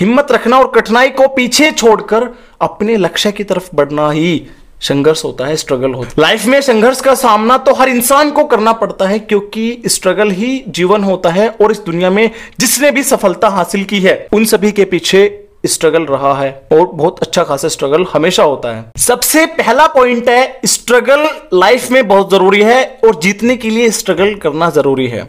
हिम्मत 0.00 0.32
रखना 0.32 0.58
और 0.58 0.70
कठिनाई 0.74 1.08
को 1.08 1.28
पीछे 1.28 1.70
छोड़कर 1.70 2.28
अपने 2.60 2.96
लक्ष्य 2.96 3.32
की 3.32 3.44
तरफ़ 3.44 3.68
बढ़ना 3.74 4.10
ही 4.10 4.46
संघर्ष 4.80 5.24
होता 5.24 5.46
है 5.46 5.56
स्ट्रगल 5.56 5.92
होता 5.92 6.08
है। 6.08 6.22
लाइफ 6.22 6.46
में 6.46 6.60
संघर्ष 6.60 7.00
का 7.00 7.14
सामना 7.14 7.58
तो 7.58 7.74
हर 7.74 7.88
इंसान 7.88 8.30
को 8.30 8.44
करना 8.44 8.72
पड़ता 8.72 9.08
है, 9.08 9.18
क्योंकि 9.18 9.82
स्ट्रगल 9.86 10.30
ही 10.30 10.62
जीवन 10.68 11.04
होता 11.04 11.30
है 11.30 11.48
और 11.48 11.72
इस 11.72 11.78
दुनिया 11.78 12.10
में 12.10 12.30
जिसने 12.60 12.90
भी 12.90 13.02
सफलता 13.02 13.48
हासिल 13.48 13.84
की 13.84 14.00
है, 14.00 14.26
उन 14.32 14.44
सभी 14.44 14.72
के 14.72 14.84
पीछे 14.84 15.45
स्ट्रगल 15.66 16.04
रहा 16.06 16.34
है 16.34 16.50
और 16.72 16.86
बहुत 16.86 17.20
अच्छा 17.22 17.44
खासा 17.44 17.68
स्ट्रगल 17.68 18.06
हमेशा 18.12 18.42
होता 18.42 18.74
है। 18.76 18.84
सबसे 18.98 19.44
पहला 19.46 19.86
पॉइंट 19.86 20.28
है 20.28 20.60
स्ट्रगल 20.66 21.26
लाइफ 21.54 21.90
में 21.90 22.06
बहुत 22.08 22.30
ज़रूरी 22.30 22.62
है 22.62 22.84
और 23.04 23.20
जीतने 23.20 23.56
के 23.56 23.70
लिए 23.70 23.90
स्ट्रगल 23.90 24.34
करना 24.34 24.70
ज़रूरी 24.70 25.06
है। 25.08 25.28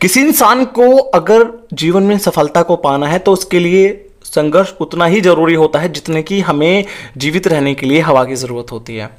किसी 0.00 0.20
इंसान 0.20 0.64
को 0.76 0.96
अगर 0.96 1.46
जीवन 1.74 2.02
में 2.02 2.16
सफलता 2.18 2.62
को 2.62 2.76
पाना 2.78 3.06
है 3.06 3.18
तो 3.18 3.32
उसके 3.32 3.58
लिए 3.58 3.88
संघर्ष 4.24 4.72
उतना 4.80 5.06
ही 5.06 5.20
ज़रूरी 5.20 5.54
होता 5.54 5.78
है 5.78 5.92
जितने 5.92 6.22
की 6.22 6.40
हमें 6.40 6.84
जीवित 7.16 7.46
रहने 7.48 7.74
के 7.74 7.86
लिए 7.86 8.00
हवा 8.00 8.24
की 8.24 8.34
ज़रूरत 8.34 8.72
होती 8.72 8.96
है। 8.96 9.10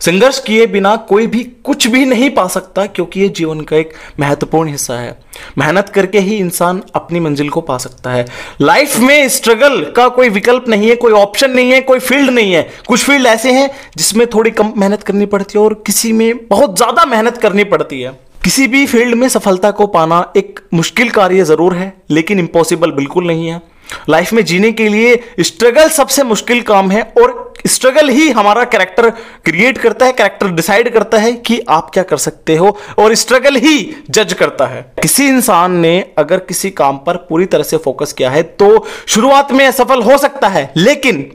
संघर्ष 0.00 0.38
किए 0.38 0.66
बिना 0.66 0.94
कोई 1.08 1.26
भी 1.26 1.42
कुछ 1.64 1.86
भी 1.86 2.04
नहीं 2.06 2.30
पा 2.30 2.46
सकता, 2.48 2.86
क्योंकि 2.86 3.20
ये 3.20 3.28
जीवन 3.30 3.60
का 3.60 3.76
एक 3.76 3.92
महत्वपूर्ण 4.20 4.70
हिस्सा 4.70 4.94
है। 4.94 5.16
मेहनत 5.58 5.88
करके 5.88 6.18
ही 6.18 6.36
इंसान 6.36 6.82
अपनी 6.94 7.20
मंजिल 7.20 7.48
को 7.48 7.60
पा 7.60 7.78
सकता 7.78 8.10
है। 8.10 8.26
लाइफ 8.60 8.98
में 8.98 9.28
स्ट्रगल 9.28 9.80
का 9.96 10.08
कोई 10.10 10.28
विकल्प 10.28 10.68
नहीं 10.68 10.88
है, 10.88 10.96
कोई 10.96 11.12
ऑप्शन 11.12 11.50
नहीं 11.50 11.72
है, 11.72 11.80
कोई 11.80 11.98
फ़ील्ड 12.00 12.30
नहीं 12.30 12.52
है। 12.52 12.68
कुछ 12.88 13.04
फ़ील्ड 13.04 13.26
ऐसे 13.26 13.52
हैं 13.52 13.70
जिसमें 13.96 14.26
थोड़ी 14.26 14.50
कम 14.50 14.72
मेहनत 14.76 15.02
करनी 15.02 15.26
पड़ती 15.26 15.58
है 15.58 15.64
और 15.64 15.82
किसी 15.86 16.12
में 16.12 16.46
बहुत 16.48 16.76
ज़्यादा 16.76 17.04
मेहनत 17.06 17.36
करनी 17.36 17.64
पड़ती 17.64 18.00
है। 18.00 18.18
किसी 18.44 18.66
भी 18.66 18.86
फ़ील्ड 18.86 19.14
में 19.14 19.28
सफलता 19.28 19.70
को 19.70 19.86
पाना 19.86 20.24
एक 20.36 20.60
मुश्किल 20.74 21.10
कार्य 21.10 21.44
ज़रूर 21.44 21.74
है, 21.74 21.92
लेकिन 22.10 22.38
इम्पॉसिबल 22.38 22.90
बिल्कुल 22.92 23.26
नहीं 23.26 23.48
है। 23.48 23.60
लाइफ 24.08 24.32
में 24.32 24.44
जीने 24.44 24.72
के 24.72 24.88
लिए 24.88 25.20
स्ट्रगल 25.40 25.88
सबसे 25.88 26.22
मुश्किल 26.22 26.60
काम 26.62 26.90
है 26.90 27.02
और 27.22 27.52
स्ट्रगल 27.66 28.08
ही 28.08 28.30
हमारा 28.30 28.64
कैरेक्टर 28.64 29.08
क्रिएट 29.44 29.78
करता 29.78 30.06
है 30.06 30.12
कैरेक्टर 30.12 30.48
डिसाइड 30.48 30.92
करता 30.92 31.18
है 31.18 31.32
कि 31.32 31.60
आप 31.68 31.90
क्या 31.94 32.02
कर 32.02 32.16
सकते 32.16 32.56
हो 32.56 32.76
और 32.98 33.14
स्ट्रगल 33.14 33.56
ही 33.56 33.94
जज 34.10 34.32
करता 34.32 34.66
है। 34.66 34.82
किसी 35.02 35.28
इंसान 35.28 35.76
ने 35.76 35.94
अगर 36.18 36.38
किसी 36.38 36.70
काम 36.72 36.98
पर 36.98 37.16
पूरी 37.28 37.46
तरह 37.46 37.62
से 37.62 37.76
फोकस 37.76 38.12
किया 38.12 38.30
है 38.30 38.42
तो 38.42 38.86
शुरुआत 39.06 39.52
में 39.52 39.66
असफल 39.66 40.02
हो 40.02 40.18
सकता 40.18 40.48
है, 40.48 40.72
लेकिन 40.76 41.30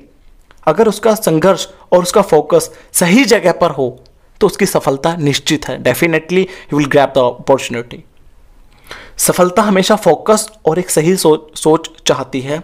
अगर 0.67 0.87
उसका 0.87 1.13
संघर्ष 1.15 1.67
और 1.91 2.03
उसका 2.03 2.21
फोकस 2.23 2.69
सही 2.93 3.25
जगह 3.25 3.51
पर 3.51 3.71
हो 3.71 3.89
तो 4.41 4.47
उसकी 4.47 4.65
सफलता 4.65 5.15
निश्चित 5.15 5.67
है। 5.67 5.81
Definitely 5.83 6.41
you 6.41 6.77
will 6.77 6.87
grab 6.87 7.13
the 7.15 7.17
opportunity 7.17 8.03
सफलता 9.19 9.61
हमेशा 9.61 9.95
फोकस 9.97 10.49
और 10.65 10.79
एक 10.79 10.89
सही 10.89 11.15
सोच 11.17 11.59
सोच 11.59 11.89
चाहती 12.07 12.41
है। 12.41 12.61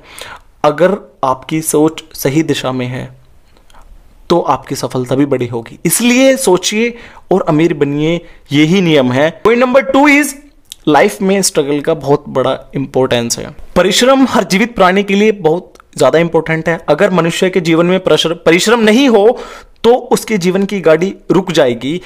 अगर 0.65 0.97
आपकी 1.23 1.61
सोच 1.63 2.03
सही 2.15 2.43
दिशा 2.43 2.71
में 2.71 2.85
है 2.87 3.05
तो 4.29 4.39
आपकी 4.41 4.75
सफलता 4.75 5.15
भी 5.15 5.25
बड़ी 5.25 5.47
होगी। 5.47 5.77
इसलिए 5.85 6.35
सोचिए 6.37 6.93
और 7.31 7.45
अमीर 7.49 7.73
बनिए 7.75 8.19
यही 8.51 8.81
नियम 8.81 9.11
है। 9.11 9.29
Point 9.43 9.61
number 9.61 9.81
two 9.83 10.07
is 10.07 10.33
life 10.87 11.21
में 11.21 11.41
स्ट्रगल 11.41 11.79
का 11.81 11.93
बहुत 11.95 12.23
बड़ा 12.29 12.57
इंपॉर्टेंस 12.75 13.37
है। 13.39 13.49
परिश्रम 13.75 14.25
हर 14.27 14.43
जीवित 14.45 14.75
प्राणी 14.75 15.03
के 15.03 15.15
लिए 15.15 15.31
बहुत 15.41 15.73
ज़्यादा 15.97 16.19
इंपॉर्टेंट 16.19 16.69
है। 16.69 16.79
अगर 16.89 17.11
मनुष्य 17.11 17.49
के 17.49 17.61
जीवन 17.61 17.85
में 17.85 17.99
परिश्रम 18.01 18.79
नहीं 18.81 19.07
हो 19.09 19.27
तो 19.83 19.93
उसके 19.93 20.37
जीवन 20.37 20.65
की 20.65 20.79
गाड़ी 20.81 21.13
रुक 21.31 21.51
जाएगी 21.51 22.01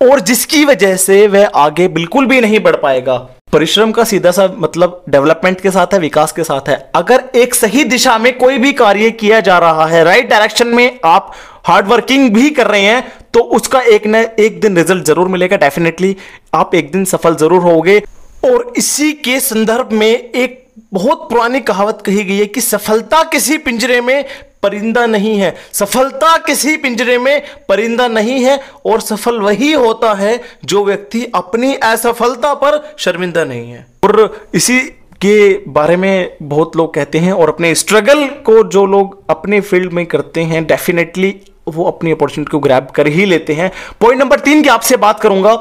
और 0.00 0.20
जिसकी 0.22 0.64
वजह 0.64 0.96
से 0.98 1.26
वह 1.26 1.46
आगे 1.56 1.88
बिल्कुल 1.90 2.26
भी 2.26 2.40
नहीं 2.40 2.60
बढ़ 2.60 2.76
पाएगा। 2.76 3.18
परिश्रम 3.52 3.92
का 3.92 4.04
सीधा 4.04 4.30
सा 4.30 4.46
मतलब 4.58 5.02
डेवलपमेंट 5.08 5.60
के 5.60 5.70
साथ 5.70 5.94
है, 5.94 5.98
विकास 6.00 6.32
के 6.32 6.44
साथ 6.44 6.68
है। 6.68 6.76
अगर 6.94 7.22
एक 7.36 7.54
सही 7.54 7.84
दिशा 7.84 8.16
में 8.18 8.36
कोई 8.38 8.58
भी 8.58 8.72
कार्य 8.72 9.10
किया 9.12 9.40
जा 9.40 9.58
रहा 9.58 9.86
है 9.86 10.02
राइट 10.04 10.28
डायरेक्शन 10.30 10.68
में 10.68 10.98
आप 11.04 11.32
हार्ड 11.66 11.86
वर्किंग 11.86 12.30
भी 12.34 12.50
कर 12.50 12.66
रहे 12.66 12.82
हैं 12.82 13.02
तो 13.34 13.40
उसका 13.56 13.80
एक 13.88 14.06
न 14.06 14.24
एक 14.40 14.60
दिन 14.60 14.76
रिज़ल्ट 14.76 15.04
ज़रूर 15.06 15.28
मिलेगा 15.28 15.56
डेफिनेटली 15.56 16.16
आप 16.54 16.74
एक 16.74 16.92
दिन 16.92 17.04
सफल 17.06 17.34
ज़रूर 17.36 17.62
होगे। 17.62 17.98
और 18.44 18.72
इसी 18.76 19.12
के 19.14 19.38
संदर्भ 19.40 19.92
में 19.92 20.08
एक 20.08 20.58
बहुत 20.92 21.28
पुरानी 21.30 21.60
कहावत 21.62 22.02
कही 22.06 22.24
गई 22.24 22.36
है 22.36 22.46
कि 22.46 22.60
सफलता 22.60 23.22
किसी 23.32 23.58
पिंजरे 23.58 24.00
में 24.00 24.24
परिंदा 24.62 25.04
नहीं 25.06 25.36
है। 25.38 25.54
सफलता 25.72 26.36
किसी 26.36 26.76
पिंजरे 26.76 27.18
में 27.18 27.42
परिंदा 27.68 28.08
नहीं 28.08 28.38
है 28.44 28.58
और 28.86 29.00
सफल 29.00 29.40
वही 29.40 29.72
होता 29.72 30.12
है 30.14 30.40
जो 30.64 30.84
व्यक्ति 30.84 31.24
अपनी 31.34 31.74
असफलता 31.74 32.54
पर 32.54 32.80
शर्मिंदा 32.98 33.44
नहीं 33.44 33.70
है। 33.72 33.86
और 34.04 34.48
इसी 34.54 34.80
के 35.22 35.52
बारे 35.68 35.96
में 35.96 36.36
बहुत 36.42 36.76
लोग 36.76 36.92
कहते 36.94 37.18
हैं 37.18 37.32
और 37.32 37.48
अपने 37.48 37.74
स्ट्रगल 37.74 38.26
को 38.46 38.62
जो 38.62 38.84
लोग 38.86 39.22
अपने 39.30 39.60
फ़ील्ड 39.60 39.92
में 39.92 40.04
करते 40.06 40.42
हैं 40.42 40.64
डेफिनेटली 40.66 41.34
वो 41.68 41.84
अपनी 41.84 42.10
अपॉर्चुनिटी 42.10 42.50
को 42.50 42.58
ग्रैब 42.58 42.86
कर 42.86 43.06
ही 43.06 43.24
लेते 43.24 43.52
हैं। 43.52 43.70
पॉइंट 44.00 44.20
नंबर 44.20 44.40
तीन 44.40 44.62
की 44.62 44.68
आपसे 44.68 44.96
बात 44.96 45.20
करूँगा। 45.20 45.54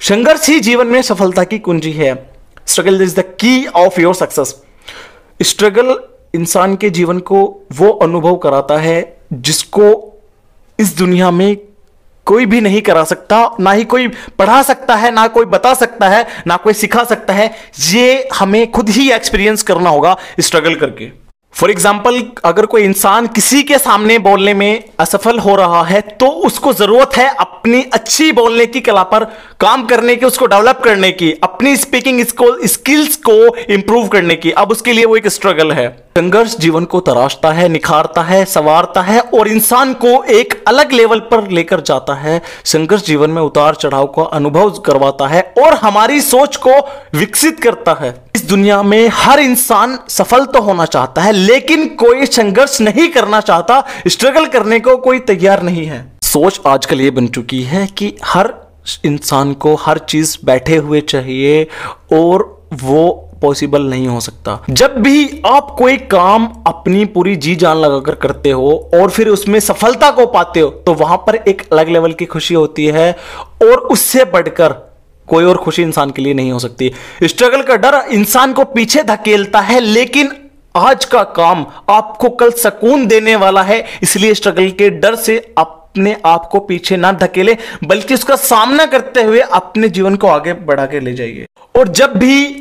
संघर्ष 0.00 0.48
ही 0.48 0.60
जीवन 0.60 0.86
में 0.86 1.00
सफलता 1.02 1.44
की 1.44 1.58
कुंजी 1.58 1.92
है। 1.92 2.14
Struggle 2.66 3.02
is 3.02 3.16
the 3.16 3.24
key 3.40 3.66
of 3.66 4.00
your 4.00 4.14
success 4.14 4.54
struggle 5.42 5.94
इंसान 6.34 6.76
के 6.76 6.90
जीवन 6.90 7.18
को 7.20 7.42
वो 7.72 7.90
अनुभव 8.02 8.36
कराता 8.36 8.76
है 8.78 9.00
जिसको 9.32 9.90
इस 10.78 10.96
दुनिया 10.98 11.30
में 11.30 11.56
कोई 12.26 12.46
भी 12.46 12.60
नहीं 12.60 12.80
करा 12.82 13.02
सकता, 13.04 13.56
ना 13.60 13.72
ही 13.72 13.84
कोई 13.84 14.06
पढ़ा 14.38 14.62
सकता 14.62 14.94
है, 14.96 15.10
ना 15.10 15.26
कोई 15.28 15.44
बता 15.46 15.72
सकता 15.74 16.08
है, 16.08 16.26
ना 16.46 16.56
कोई 16.56 16.72
सिखा 16.74 17.04
सकता 17.04 17.34
है। 17.34 17.50
ये 17.84 18.28
हमें 18.34 18.70
खुद 18.70 18.88
ही 18.88 19.10
एक्सपीरियंस 19.12 19.62
करना 19.62 19.90
होगा 19.90 20.16
स्ट्रगल 20.40 20.74
करके। 20.74 21.08
फॉर 21.54 21.70
एग्ज़ाम्पल 21.70 22.22
अगर 22.44 22.66
कोई 22.66 22.82
इंसान 22.82 23.26
किसी 23.28 23.62
के 23.62 23.78
सामने 23.78 24.18
बोलने 24.20 24.52
में 24.54 24.84
असफल 25.00 25.38
हो 25.38 25.54
रहा 25.56 25.82
है 25.84 26.00
तो 26.00 26.26
उसको 26.46 26.72
ज़रूरत 26.72 27.16
है 27.16 27.28
अपनी 27.30 27.82
अच्छी 27.94 28.30
बोलने 28.32 28.66
की 28.66 28.80
कला 28.80 29.02
पर 29.04 29.24
काम 29.60 29.84
करने 29.86 30.16
की, 30.16 30.26
उसको 30.26 30.46
डेवलप 30.46 30.80
करने 30.84 31.10
की, 31.12 31.32
अपनी 31.42 31.76
स्पीकिंग 31.76 32.24
स्किल्स 32.24 33.16
को 33.18 33.56
इंप्रूव 33.56 34.06
करने 34.08 34.36
की। 34.36 34.50
अब 34.52 34.70
उसके 34.70 34.92
लिए 34.92 35.04
वो 35.04 35.16
एक 35.16 35.28
स्ट्रगल 35.28 35.72
है। 35.72 35.88
संघर्ष 36.16 36.56
जीवन 36.58 36.84
को 36.84 36.98
तराशता 37.00 37.50
है, 37.52 37.68
निखारता 37.68 38.22
है, 38.22 38.44
संवारता 38.44 39.02
है 39.02 39.20
और 39.20 39.48
इंसान 39.48 39.92
को 39.94 40.22
एक 40.24 40.54
अलग 40.68 40.92
लेवल 40.92 41.18
पर 41.20 41.50
लेकर 41.50 41.80
जाता 41.80 42.14
है। 42.14 42.40
संघर्ष 42.64 43.04
जीवन 43.04 43.30
में 43.30 43.40
उतार 43.42 43.74
चढ़ाव 43.74 44.06
का 44.06 44.22
अनुभव 44.22 44.70
करवाता 44.86 45.26
है 45.28 45.42
और 45.58 45.74
हमारी 45.74 46.20
सोच 46.20 46.56
को 46.56 46.78
विकसित 47.18 47.60
करता 47.60 47.96
है। 48.00 48.14
इस 48.36 48.44
दुनिया 48.44 48.82
में 48.82 49.08
हर 49.12 49.40
इंसान 49.40 49.98
सफल 50.08 50.44
तो 50.44 50.62
होना 50.62 50.84
चाहता 50.84 51.22
है, 51.22 51.32
लेकिन 51.32 51.86
कोई 51.96 52.26
संघर्ष 52.26 52.80
नहीं 52.80 53.08
करना 53.08 53.40
चाहता 53.40 53.82
स्ट्रगल 54.08 54.46
करने 54.48 54.80
को 54.80 54.96
कोई 54.96 55.18
तैयार 55.20 55.62
नहीं 55.62 55.86
है। 55.86 56.04
सोच 56.22 56.60
आजकल 56.66 57.00
ये 57.00 57.10
बन 57.10 57.28
चुकी 57.28 57.62
है 57.62 57.86
कि 57.86 58.14
हर 58.24 58.54
इंसान 59.04 59.54
को 59.54 59.74
हर 59.76 59.98
चीज़ 59.98 60.38
बैठे 60.44 60.76
हुए 60.76 61.00
चाहिए 61.00 61.66
और 62.12 62.68
वो 62.74 63.29
पॉसिबल 63.42 63.82
नहीं 63.82 64.08
हो 64.08 64.20
सकता। 64.20 64.58
जब 64.70 64.96
भी 64.98 65.42
आप 65.46 65.74
कोई 65.78 65.96
काम 66.10 66.46
अपनी 66.66 67.04
पूरी 67.06 67.34
जी 67.36 67.54
जान 67.56 67.76
लगाकर 67.76 68.14
करते 68.18 68.50
हो 68.50 68.72
और 68.94 69.10
फिर 69.10 69.28
उसमें 69.28 69.58
सफलता 69.60 70.10
को 70.10 70.26
पाते 70.26 70.60
हो 70.60 70.68
तो 70.86 70.94
वहाँ 70.94 71.16
पर 71.26 71.36
एक 71.38 71.62
अलग 71.72 71.88
लेवल 71.88 72.12
की 72.12 72.26
खुशी 72.26 72.54
होती 72.54 72.86
है 72.88 73.12
और 73.62 73.78
उससे 73.88 74.24
बढ़कर 74.26 74.74
कोई 75.28 75.44
और 75.44 75.56
खुशी 75.56 75.82
इंसान 75.82 76.10
के 76.10 76.22
लिए 76.22 76.34
नहीं 76.34 76.52
हो 76.52 76.58
सकती। 76.58 76.92
स्ट्रगल 77.22 77.62
का 77.62 77.76
डर 77.76 77.94
इंसान 78.12 78.52
को 78.52 78.64
पीछे 78.64 79.02
धकेलता 79.02 79.60
है, 79.60 79.80
लेकिन 79.80 80.32
आज 80.76 81.04
का 81.04 81.22
काम 81.36 81.64
आपको 81.88 82.28
कल 82.30 82.50
सुकून 82.52 83.06
देने 83.06 83.36
वाला 83.36 83.62
है, 83.62 83.84
इसलिए 84.02 84.34
स्ट्रगल 84.34 84.70
के 84.70 84.90
डर 84.90 85.14
से 85.16 85.36
अपने 85.58 86.16
आप 86.26 86.48
को 86.48 86.60
पीछे 86.60 86.96
ना 86.96 87.12
धकेले, 87.12 87.56
बल्कि 87.84 88.14
उसका 88.14 88.36
सामना 88.36 88.86
करते 88.86 89.22
हुए 89.22 89.40
अपने 89.40 89.88
जीवन 89.88 90.16
को 90.16 90.26
आगे 90.26 90.52
बढ़ा 90.52 90.86
के 90.86 91.00
ले 91.00 91.12
जाइए। 91.12 91.46
और 91.74 91.88
जब 91.90 92.16
भी 92.16 92.59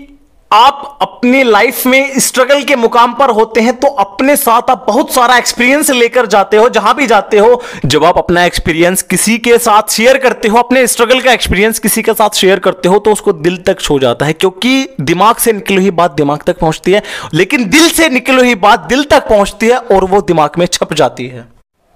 आप 0.51 0.97
अपनी 1.01 1.41
लाइफ 1.43 1.85
में 1.85 2.19
स्ट्रगल 2.19 2.63
के 2.63 2.75
मुकाम 2.75 3.13
पर 3.13 3.29
होते 3.29 3.61
हैं 3.61 3.75
तो 3.75 3.87
अपने 3.87 4.35
साथ 4.35 4.69
आप 4.69 4.85
बहुत 4.87 5.13
सारा 5.13 5.35
एक्सपीरियंस 5.37 5.89
लेकर 5.89 6.25
जाते 6.25 6.57
हो, 6.57 6.69
जहाँ 6.69 6.95
भी 6.95 7.07
जाते 7.07 7.37
हो, 7.37 7.61
जब 7.85 8.05
आप 8.05 8.17
अपना 8.17 8.45
एक्सपीरियंस 8.45 9.01
किसी 9.01 9.37
के 9.37 9.57
साथ 9.57 9.91
शेयर 9.91 10.17
करते 10.17 10.47
हो, 10.47 10.57
अपने 10.57 10.85
स्ट्रगल 10.87 11.21
का 11.21 11.31
एक्सपीरियंस 11.31 11.79
किसी 11.79 12.01
के 12.01 12.13
साथ 12.13 12.35
शेयर 12.35 12.59
करते 12.59 12.89
हो 12.89 12.99
तो 12.99 13.11
उसको 13.11 13.33
दिल 13.33 13.57
तक 13.57 13.79
छो 13.79 13.99
जाता 13.99 14.25
है, 14.25 14.33
क्योंकि 14.33 14.87
दिमाग 15.01 15.35
से 15.35 15.53
निकली 15.53 15.75
हुई 15.75 15.91
बात 15.91 16.11
दिमाग 16.11 16.43
तक 16.43 16.59
पहुँचती 16.59 16.91
है, 16.91 17.03
लेकिन 17.33 17.69
दिल 17.69 17.87
से 17.89 18.09
निकली 18.09 18.37
हुई 18.37 18.55
बात 18.57 18.79
दिल 18.79 19.03
तक 19.03 19.27
पहुँचती 19.27 19.67
है, 19.67 19.77
और 19.77 20.05
वो 20.05 20.21
दिमाग 20.21 20.57
में 20.57 20.65
छप 20.65 20.93
जाती 20.93 21.27
है। 21.27 21.47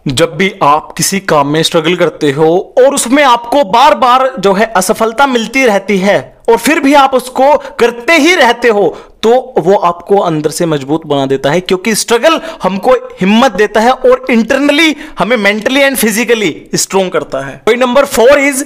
जब 0.06 0.36
भी 0.38 0.52
आप 0.64 0.94
किसी 0.98 1.20
काम 1.20 1.48
में 1.48 1.62
स्ट्रगल 1.64 1.96
करते 1.96 2.32
हो, 2.32 2.56
और 2.78 2.96
उसमें 2.96 3.24
आपको 3.24 3.64
बार 3.64 3.96
बार 3.96 4.32
जो 4.40 4.54
है 4.54 4.66
असफलता 4.68 5.28
मिलती 5.28 5.66
रहती 5.66 5.98
है 5.98 6.33
और 6.48 6.58
फिर 6.58 6.80
भी 6.80 6.94
आप 6.96 7.14
उसको 7.14 7.56
करते 7.80 8.14
ही 8.16 8.36
रहते 8.36 8.68
हो 8.70 8.88
तो 9.24 9.32
वो 9.60 9.76
आपको 9.80 10.18
अंदर 10.20 10.52
से 10.52 10.66
मज़बूत 10.66 11.06
बना 11.08 11.26
देता 11.26 11.52
है, 11.52 11.60
क्योंकि 11.62 11.96
स्ट्रगल 11.96 12.40
हमको 12.64 12.94
हिम्मत 13.22 13.52
देता 13.54 13.80
है 13.80 13.92
और 13.92 14.26
इंटरनली 14.30 14.96
हमें 15.20 15.36
मेंटली 15.38 15.82
एंड 15.82 15.98
फिजिकली 15.98 16.56
स्ट्रोंग 16.76 17.12
करता 17.12 17.46
है। 17.46 17.56
पॉइंट 17.66 17.82
नंबर 17.82 18.06
फोर 18.08 18.40
इज़ 18.40 18.64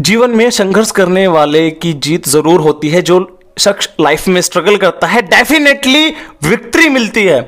जीवन 0.00 0.30
में 0.30 0.48
संघर्ष 0.52 0.90
करने 0.90 1.26
वाले 1.28 1.70
की 1.72 1.92
जीत 1.94 2.28
ज़रूर 2.28 2.60
होती 2.60 2.88
है, 2.88 3.02
जो 3.02 3.40
शख्स 3.58 3.88
लाइफ 4.00 4.28
में 4.28 4.40
स्ट्रगल 4.40 4.76
करता 4.76 5.06
है 5.06 5.22
डेफिनेटली 5.24 6.08
विक्ट्री 6.44 6.88
मिलती 6.88 7.24
है। 7.24 7.42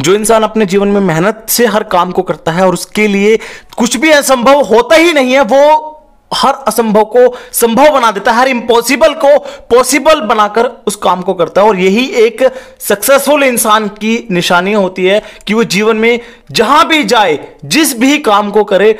जो 0.00 0.14
इंसान 0.14 0.42
अपने 0.42 0.66
जीवन 0.66 0.88
में 0.88 1.00
मेहनत 1.02 1.46
से 1.50 1.66
हर 1.66 1.82
काम 1.92 2.12
को 2.12 2.22
करता 2.22 2.52
है 2.52 2.66
और 2.66 2.74
उसके 2.74 3.06
लिए 3.08 3.38
कुछ 3.76 3.96
भी 3.96 4.10
असंभव 4.12 4.60
होता 4.64 4.96
ही 4.96 5.12
नहीं 5.12 5.32
है, 5.32 5.40
वो 5.42 5.96
हर 6.32 6.54
असंभव 6.68 7.04
को 7.06 7.34
संभव 7.52 7.90
बना 7.92 8.10
देता 8.10 8.32
है, 8.32 8.38
हर 8.38 8.48
इंपॉसिबल 8.48 9.14
को 9.16 9.38
पॉसिबल 9.70 10.20
बनाकर 10.22 10.66
उस 10.86 10.96
काम 10.98 11.22
को 11.22 11.34
करता 11.34 11.60
है। 11.60 11.68
और 11.68 11.78
यही 11.78 12.06
एक 12.18 12.42
सक्सेसफुल 12.80 13.42
इंसान 13.44 13.88
की 13.96 14.26
निशानी 14.30 14.72
होती 14.72 15.06
है 15.06 15.22
कि 15.46 15.54
वो 15.54 15.64
जीवन 15.66 15.96
में 15.96 16.20
जहाँ 16.52 16.86
भी 16.88 17.02
जाए, 17.04 17.38
जिस 17.64 17.98
भी 17.98 18.18
काम 18.20 18.50
को 18.50 18.64
करे, 18.64 18.98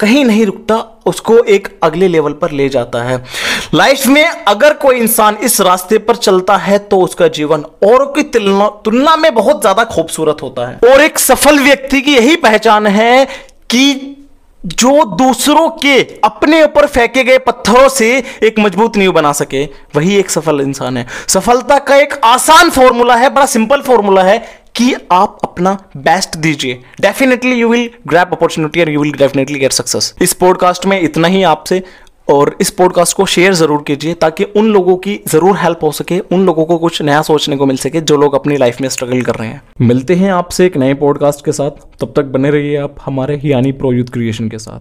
कहीं 0.00 0.24
नहीं 0.24 0.44
रुकता, 0.46 0.76
उसको 1.06 1.36
एक 1.44 1.68
अगले 1.82 2.08
लेवल 2.08 2.32
पर 2.32 2.50
ले 2.50 2.68
जाता 2.68 3.02
है। 3.02 3.22
लाइफ 3.74 4.06
में 4.06 4.24
अगर 4.24 4.74
कोई 4.74 4.96
इंसान 4.96 5.36
इस 5.42 5.60
रास्ते 5.60 5.98
पर 5.98 6.16
चलता 6.16 6.56
है 6.56 6.78
तो 6.80 7.00
उसका 7.00 7.28
जीवन 7.30 7.64
औरों 7.84 8.06
की 8.08 8.22
तुलना 8.24 9.16
में 9.16 9.34
बहुत 9.34 9.60
ज़्यादा 9.60 9.84
खूबसूरत 9.86 10.42
होता 10.42 10.66
है। 10.66 10.92
और 10.92 11.00
एक 11.00 11.18
सफल 11.18 11.58
व्यक्ति 11.58 12.00
की 12.00 12.14
यही 12.14 12.36
पहचान 12.38 12.86
है 12.88 13.24
कि 13.70 14.16
जो 14.66 15.04
दूसरों 15.04 15.68
के 15.68 16.00
अपने 16.24 16.62
ऊपर 16.62 16.86
फेंके 16.86 17.24
गए 17.24 17.38
पत्थरों 17.38 17.88
से 17.88 18.22
एक 18.42 18.58
मज़बूत 18.58 18.96
नींव 18.96 19.12
बना 19.12 19.32
सके, 19.32 19.64
वही 19.96 20.16
एक 20.16 20.30
सफल 20.30 20.60
इंसान 20.60 20.96
है। 20.96 21.06
सफलता 21.28 21.78
का 21.78 21.96
एक 21.96 22.20
आसान 22.24 22.70
फॉर्मूला 22.70 23.16
है, 23.16 23.30
बड़ा 23.30 23.46
सिंपल 23.46 23.80
फॉर्मूला 23.80 24.22
है 24.22 24.62
कि 24.74 24.94
आप 25.12 25.38
अपना 25.42 25.72
बेस्ट 25.96 26.36
दीजिए। 26.36 26.82
Definitely 27.00 27.52
you 27.52 27.68
will 27.68 27.90
grab 28.08 28.30
opportunity 28.32 28.80
और 28.80 28.90
you 28.90 29.00
will 29.02 29.12
definitely 29.12 29.58
get 29.58 29.72
success 29.72 30.14
इस 30.22 30.32
पॉडकास्ट 30.32 30.86
में 30.86 31.00
इतना 31.00 31.28
ही 31.28 31.42
आपसे। 31.42 31.82
और 32.28 32.56
इस 32.60 32.70
पॉडकास्ट 32.70 33.16
को 33.16 33.26
शेयर 33.26 33.54
ज़रूर 33.54 33.82
कीजिए 33.86 34.14
ताकि 34.14 34.44
उन 34.44 34.66
लोगों 34.66 34.96
की 34.96 35.20
ज़रूर 35.28 35.56
हेल्प 35.56 35.78
हो 35.82 35.92
सके, 35.92 36.18
उन 36.18 36.46
लोगों 36.46 36.64
को 36.64 36.78
कुछ 36.78 37.02
नया 37.02 37.22
सोचने 37.22 37.56
को 37.56 37.66
मिल 37.66 37.76
सके 37.76 38.00
जो 38.00 38.16
लोग 38.16 38.34
अपनी 38.34 38.56
लाइफ 38.56 38.80
में 38.80 38.88
स्ट्रगल 38.88 39.22
कर 39.22 39.34
रहे 39.34 39.48
हैं। 39.48 39.62
मिलते 39.80 40.14
हैं 40.14 40.32
आपसे 40.32 40.66
एक 40.66 40.76
नए 40.76 40.94
पॉडकास्ट 40.94 41.44
के 41.44 41.52
साथ। 41.52 41.70
तब 42.00 42.12
तक 42.16 42.24
बने 42.24 42.50
रहिए 42.50 42.76
आप 42.76 42.94
हमारे 43.04 43.36
ही 43.36 43.52
यानी 43.52 43.72
प्रो 43.72 43.92
यूथ 43.92 44.04
क्रिएशन 44.04 44.48
के 44.48 44.58
साथ। 44.58 44.80